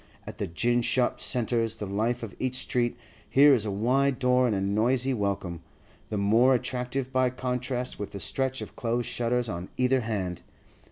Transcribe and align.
At 0.25 0.39
the 0.39 0.47
gin 0.47 0.81
shop 0.81 1.19
centres 1.21 1.75
the 1.75 1.85
life 1.85 2.23
of 2.23 2.33
each 2.39 2.55
street; 2.55 2.97
here 3.29 3.53
is 3.53 3.65
a 3.65 3.69
wide 3.69 4.17
door 4.17 4.47
and 4.47 4.55
a 4.55 4.59
noisy 4.59 5.13
welcome, 5.13 5.59
the 6.09 6.17
more 6.17 6.55
attractive 6.55 7.11
by 7.11 7.29
contrast 7.29 7.99
with 7.99 8.09
the 8.11 8.19
stretch 8.19 8.61
of 8.61 8.75
closed 8.75 9.07
shutters 9.07 9.47
on 9.47 9.69
either 9.77 10.01
hand. 10.01 10.41